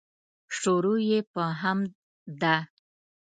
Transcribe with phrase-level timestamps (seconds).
[0.57, 1.91] شروع یې په حمد
[2.41, 2.57] ده.